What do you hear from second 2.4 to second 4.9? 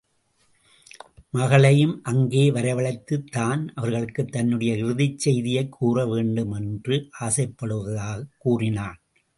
வரவழைத்து, தான் அவர்களுக்குத் தன்னுடைய